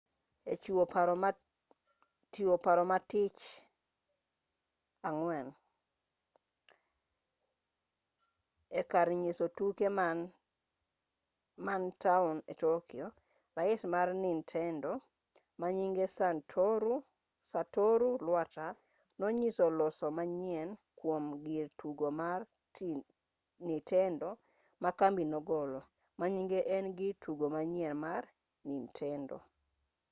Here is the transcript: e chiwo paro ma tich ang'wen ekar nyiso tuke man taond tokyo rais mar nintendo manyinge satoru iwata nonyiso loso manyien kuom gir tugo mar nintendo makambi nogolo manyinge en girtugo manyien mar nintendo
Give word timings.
e 0.53 0.55
chiwo 2.33 2.57
paro 2.65 2.83
ma 2.91 2.99
tich 3.11 3.41
ang'wen 5.07 5.47
ekar 8.79 9.07
nyiso 9.21 9.45
tuke 9.57 9.87
man 11.65 11.81
taond 12.03 12.39
tokyo 12.63 13.05
rais 13.57 13.81
mar 13.93 14.07
nintendo 14.23 14.91
manyinge 15.61 16.05
satoru 17.51 18.11
iwata 18.27 18.67
nonyiso 19.19 19.65
loso 19.79 20.07
manyien 20.17 20.69
kuom 20.99 21.23
gir 21.45 21.67
tugo 21.81 22.07
mar 22.21 22.39
nintendo 23.67 24.27
makambi 24.83 25.23
nogolo 25.33 25.79
manyinge 26.19 26.59
en 26.75 26.85
girtugo 26.97 27.45
manyien 27.55 27.93
mar 28.05 28.23
nintendo 28.69 29.37